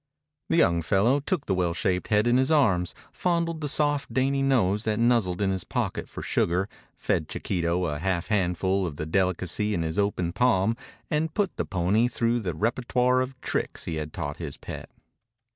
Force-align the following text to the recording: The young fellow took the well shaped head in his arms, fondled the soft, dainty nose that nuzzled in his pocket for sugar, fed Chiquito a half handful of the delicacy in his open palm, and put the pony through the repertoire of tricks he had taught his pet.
The 0.49 0.57
young 0.57 0.81
fellow 0.81 1.19
took 1.19 1.45
the 1.45 1.53
well 1.53 1.75
shaped 1.75 2.07
head 2.07 2.25
in 2.25 2.37
his 2.37 2.49
arms, 2.49 2.95
fondled 3.11 3.61
the 3.61 3.69
soft, 3.69 4.11
dainty 4.11 4.41
nose 4.41 4.83
that 4.83 4.97
nuzzled 4.97 5.43
in 5.43 5.51
his 5.51 5.63
pocket 5.63 6.09
for 6.09 6.23
sugar, 6.23 6.67
fed 6.95 7.29
Chiquito 7.29 7.85
a 7.85 7.99
half 7.99 8.29
handful 8.29 8.87
of 8.87 8.95
the 8.95 9.05
delicacy 9.05 9.75
in 9.75 9.83
his 9.83 9.99
open 9.99 10.33
palm, 10.33 10.75
and 11.11 11.35
put 11.35 11.55
the 11.55 11.65
pony 11.65 12.07
through 12.07 12.39
the 12.39 12.55
repertoire 12.55 13.21
of 13.21 13.39
tricks 13.41 13.83
he 13.85 13.97
had 13.97 14.11
taught 14.11 14.37
his 14.37 14.57
pet. 14.57 14.89